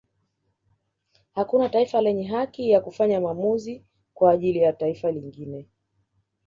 [1.33, 5.67] Hakuna taifa lenye haki ya kufanya maamuzi kwa ajili ya taifa jingine